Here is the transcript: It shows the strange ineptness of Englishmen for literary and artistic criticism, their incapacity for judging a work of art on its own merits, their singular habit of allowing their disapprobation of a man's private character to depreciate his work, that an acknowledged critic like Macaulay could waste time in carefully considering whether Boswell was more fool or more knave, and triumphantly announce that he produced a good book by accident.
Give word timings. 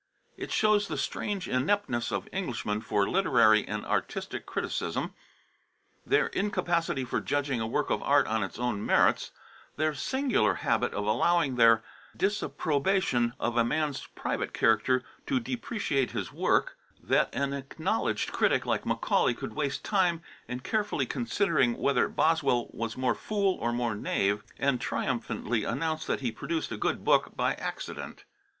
It 0.35 0.51
shows 0.51 0.87
the 0.87 0.97
strange 0.97 1.47
ineptness 1.47 2.11
of 2.11 2.27
Englishmen 2.33 2.81
for 2.81 3.07
literary 3.07 3.67
and 3.67 3.85
artistic 3.85 4.47
criticism, 4.47 5.13
their 6.03 6.25
incapacity 6.25 7.05
for 7.05 7.21
judging 7.21 7.61
a 7.61 7.67
work 7.67 7.91
of 7.91 8.01
art 8.01 8.25
on 8.25 8.41
its 8.43 8.57
own 8.57 8.83
merits, 8.83 9.29
their 9.75 9.93
singular 9.93 10.55
habit 10.55 10.91
of 10.95 11.05
allowing 11.05 11.53
their 11.53 11.83
disapprobation 12.17 13.33
of 13.39 13.57
a 13.57 13.63
man's 13.63 14.07
private 14.15 14.55
character 14.55 15.03
to 15.27 15.39
depreciate 15.39 16.09
his 16.13 16.33
work, 16.33 16.77
that 16.99 17.29
an 17.35 17.53
acknowledged 17.53 18.31
critic 18.31 18.65
like 18.65 18.87
Macaulay 18.87 19.35
could 19.35 19.53
waste 19.53 19.85
time 19.85 20.23
in 20.47 20.61
carefully 20.61 21.05
considering 21.05 21.77
whether 21.77 22.07
Boswell 22.09 22.71
was 22.71 22.97
more 22.97 23.13
fool 23.13 23.55
or 23.61 23.71
more 23.71 23.93
knave, 23.93 24.43
and 24.57 24.81
triumphantly 24.81 25.63
announce 25.63 26.07
that 26.07 26.21
he 26.21 26.31
produced 26.31 26.71
a 26.71 26.75
good 26.77 27.05
book 27.05 27.35
by 27.35 27.53
accident. 27.53 28.25